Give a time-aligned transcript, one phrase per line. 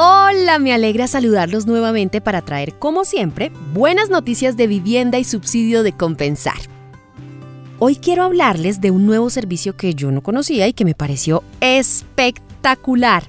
[0.00, 5.82] Hola, me alegra saludarlos nuevamente para traer, como siempre, buenas noticias de vivienda y subsidio
[5.82, 6.54] de compensar.
[7.80, 11.42] Hoy quiero hablarles de un nuevo servicio que yo no conocía y que me pareció
[11.60, 13.24] espectacular.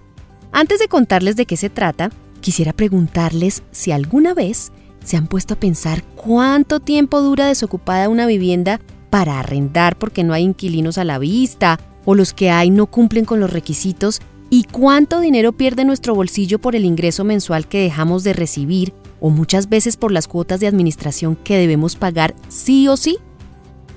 [0.51, 4.71] Antes de contarles de qué se trata, quisiera preguntarles si alguna vez
[5.03, 8.79] se han puesto a pensar cuánto tiempo dura desocupada una vivienda
[9.09, 13.25] para arrendar porque no hay inquilinos a la vista o los que hay no cumplen
[13.25, 18.23] con los requisitos ¿Y cuánto dinero pierde nuestro bolsillo por el ingreso mensual que dejamos
[18.23, 22.97] de recibir o muchas veces por las cuotas de administración que debemos pagar sí o
[22.97, 23.19] sí?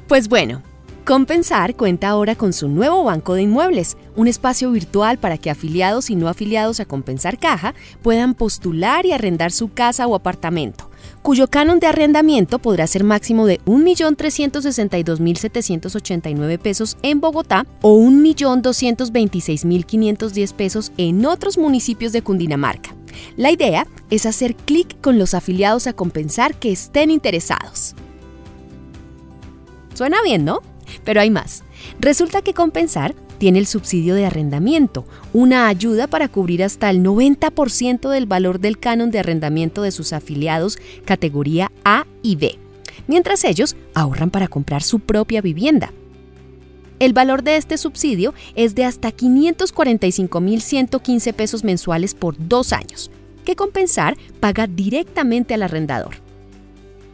[0.09, 0.63] Pues bueno,
[1.05, 6.11] Compensar cuenta ahora con su nuevo banco de inmuebles, un espacio virtual para que afiliados
[6.11, 10.92] y no afiliados a Compensar Caja puedan postular y arrendar su casa o apartamento,
[11.23, 20.93] cuyo canon de arrendamiento podrá ser máximo de 1.362.789 pesos en Bogotá o 1.226.510 pesos
[20.97, 22.95] en otros municipios de Cundinamarca.
[23.37, 27.95] La idea es hacer clic con los afiliados a Compensar que estén interesados.
[29.95, 30.61] Suena bien, ¿no?
[31.05, 31.63] Pero hay más.
[32.01, 38.09] Resulta que Compensar tiene el subsidio de arrendamiento, una ayuda para cubrir hasta el 90%
[38.09, 42.57] del valor del canon de arrendamiento de sus afiliados categoría A y B,
[43.09, 45.93] mientras ellos ahorran para comprar su propia vivienda.
[47.01, 53.11] El valor de este subsidio es de hasta 545.115 pesos mensuales por dos años,
[53.45, 56.15] que Compensar paga directamente al arrendador.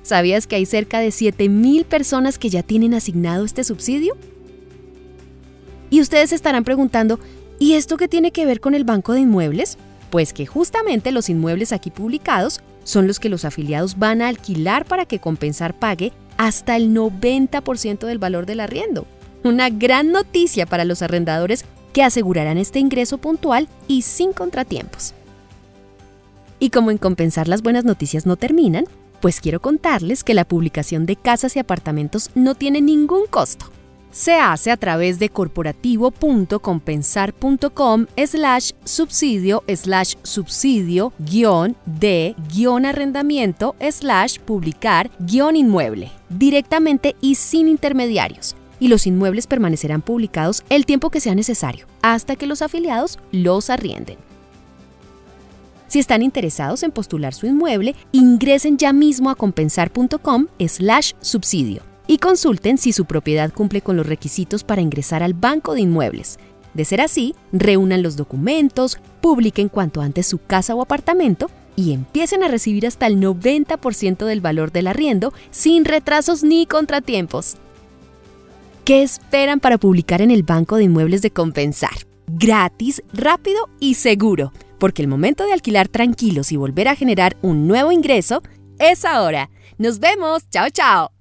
[0.02, 4.14] ¿Sabías que hay cerca de 7.000 personas que ya tienen asignado este subsidio?
[5.98, 7.18] Y ustedes estarán preguntando,
[7.58, 9.78] ¿y esto qué tiene que ver con el Banco de Inmuebles?
[10.10, 14.84] Pues que justamente los inmuebles aquí publicados son los que los afiliados van a alquilar
[14.84, 19.08] para que Compensar pague hasta el 90% del valor del arriendo.
[19.42, 25.14] Una gran noticia para los arrendadores que asegurarán este ingreso puntual y sin contratiempos.
[26.60, 28.84] Y como en Compensar las buenas noticias no terminan,
[29.20, 33.72] pues quiero contarles que la publicación de casas y apartamentos no tiene ningún costo.
[34.18, 44.40] Se hace a través de corporativo.compensar.com slash subsidio slash subsidio guion de guion arrendamiento slash
[44.40, 48.56] publicar guion inmueble, directamente y sin intermediarios.
[48.80, 53.70] Y los inmuebles permanecerán publicados el tiempo que sea necesario, hasta que los afiliados los
[53.70, 54.18] arrienden.
[55.86, 62.18] Si están interesados en postular su inmueble, ingresen ya mismo a compensar.com slash subsidio y
[62.18, 66.40] consulten si su propiedad cumple con los requisitos para ingresar al banco de inmuebles.
[66.74, 72.42] De ser así, reúnan los documentos, publiquen cuanto antes su casa o apartamento y empiecen
[72.42, 77.54] a recibir hasta el 90% del valor del arriendo sin retrasos ni contratiempos.
[78.84, 81.92] ¿Qué esperan para publicar en el Banco de Inmuebles de Compensar?
[82.26, 87.66] Gratis, rápido y seguro porque el momento de alquilar tranquilos y volver a generar un
[87.66, 88.42] nuevo ingreso
[88.78, 89.50] es ahora.
[89.76, 90.48] Nos vemos.
[90.50, 91.17] Chao, chao.